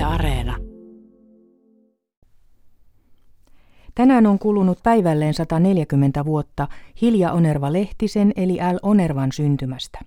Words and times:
Yle 0.00 0.06
Areena. 0.06 0.56
Tänään 3.94 4.26
on 4.26 4.38
kulunut 4.38 4.78
päivälleen 4.82 5.34
140 5.34 6.24
vuotta 6.24 6.68
Hilja 7.00 7.32
Onerva 7.32 7.72
Lehtisen 7.72 8.32
eli 8.36 8.54
L. 8.54 8.78
Onervan 8.82 9.32
syntymästä. 9.32 9.98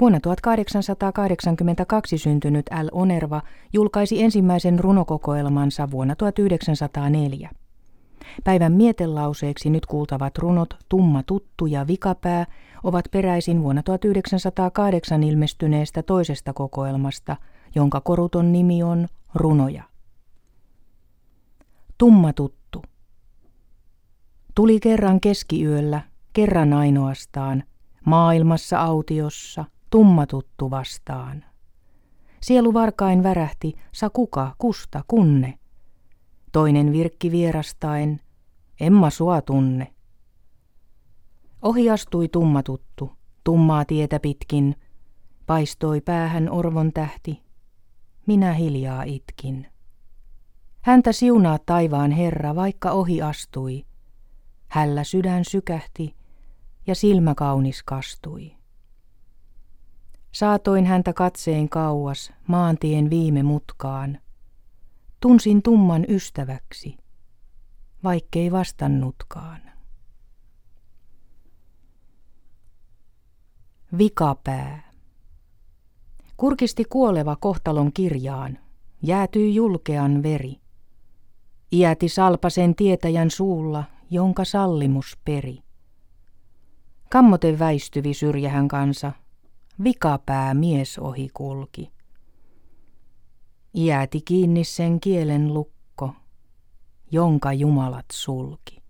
Vuonna 0.00 0.20
1882 0.20 2.18
syntynyt 2.18 2.66
L. 2.82 2.88
Onerva 2.92 3.42
julkaisi 3.72 4.22
ensimmäisen 4.22 4.78
runokokoelmansa 4.78 5.90
vuonna 5.90 6.16
1904. 6.16 7.50
Päivän 8.44 8.72
mietelauseeksi 8.72 9.70
nyt 9.70 9.86
kuultavat 9.86 10.38
runot 10.38 10.74
Tumma 10.88 11.22
tuttu 11.22 11.66
ja 11.66 11.86
Vikapää 11.86 12.46
ovat 12.82 13.04
peräisin 13.10 13.62
vuonna 13.62 13.82
1908 13.82 15.22
ilmestyneestä 15.22 16.02
toisesta 16.02 16.52
kokoelmasta, 16.52 17.36
jonka 17.76 18.00
koruton 18.00 18.52
nimi 18.52 18.82
on 18.82 19.08
Runoja. 19.34 19.82
Tumma 21.98 22.32
tuttu. 22.32 22.82
Tuli 24.54 24.80
kerran 24.80 25.20
keskiyöllä, 25.20 26.00
kerran 26.32 26.72
ainoastaan, 26.72 27.64
maailmassa 28.04 28.78
autiossa, 28.78 29.64
tumma 29.90 30.26
tuttu 30.26 30.70
vastaan. 30.70 31.44
Sielu 32.42 32.74
varkain 32.74 33.22
värähti, 33.22 33.74
sa 33.92 34.10
kuka, 34.10 34.54
kusta, 34.58 35.04
kunne. 35.08 35.58
Toinen 36.52 36.92
virkki 36.92 37.30
vierastaen, 37.30 38.20
emma 38.80 39.10
sua 39.10 39.42
tunne. 39.42 39.92
Ohi 41.62 41.90
astui 41.90 42.28
tumma 42.28 42.62
tuttu, 42.62 43.12
tummaa 43.44 43.84
tietä 43.84 44.20
pitkin, 44.20 44.76
paistoi 45.46 46.00
päähän 46.00 46.50
orvon 46.50 46.92
tähti. 46.92 47.45
Minä 48.26 48.52
hiljaa 48.52 49.02
itkin. 49.02 49.66
Häntä 50.80 51.12
siunaa 51.12 51.58
taivaan 51.66 52.10
Herra, 52.10 52.54
vaikka 52.54 52.90
ohi 52.90 53.22
astui. 53.22 53.86
Hällä 54.68 55.04
sydän 55.04 55.44
sykähti 55.44 56.16
ja 56.86 56.94
silmä 56.94 57.34
kaunis 57.34 57.82
kastui. 57.82 58.56
Saatoin 60.32 60.86
häntä 60.86 61.12
katseen 61.12 61.68
kauas 61.68 62.32
maantien 62.46 63.10
viime 63.10 63.42
mutkaan. 63.42 64.18
Tunsin 65.20 65.62
tumman 65.62 66.04
ystäväksi, 66.08 66.96
vaikkei 68.04 68.52
vastannutkaan. 68.52 69.60
Vikapää. 73.98 74.85
Kurkisti 76.36 76.84
kuoleva 76.84 77.36
kohtalon 77.36 77.92
kirjaan, 77.92 78.58
jäätyi 79.02 79.54
julkean 79.54 80.22
veri. 80.22 80.56
Iäti 81.72 82.08
salpasen 82.08 82.74
tietäjän 82.74 83.30
suulla, 83.30 83.84
jonka 84.10 84.44
sallimus 84.44 85.18
peri. 85.24 85.58
Kammote 87.10 87.58
väistyvi 87.58 88.14
syrjähän 88.14 88.68
kansa, 88.68 89.12
vikapää 89.84 90.54
mies 90.54 90.98
ohi 90.98 91.28
kulki. 91.34 91.90
Iäti 93.74 94.20
kiinni 94.20 94.64
sen 94.64 95.00
kielen 95.00 95.54
lukko, 95.54 96.10
jonka 97.12 97.52
jumalat 97.52 98.06
sulki. 98.12 98.82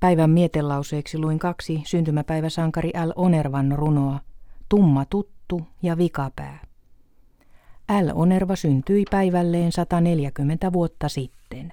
Päivän 0.00 0.30
mietelauseeksi 0.30 1.18
luin 1.18 1.38
kaksi 1.38 1.82
syntymäpäiväsankari 1.86 2.90
L. 3.06 3.10
Onervan 3.16 3.72
runoa, 3.72 4.20
Tumma 4.68 5.04
tuttu 5.04 5.62
ja 5.82 5.98
Vikapää. 5.98 6.58
L. 8.02 8.10
Onerva 8.14 8.56
syntyi 8.56 9.04
päivälleen 9.10 9.72
140 9.72 10.72
vuotta 10.72 11.08
sitten. 11.08 11.72